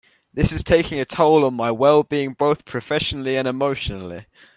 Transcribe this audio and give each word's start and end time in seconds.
This 0.33 0.51
is 0.51 0.63
taking 0.63 0.99
a 0.99 1.05
toll 1.05 1.45
on 1.45 1.53
my 1.53 1.69
well-being 1.69 2.33
both 2.33 2.65
professionally 2.65 3.37
and 3.37 3.47
emotionally. 3.47 4.25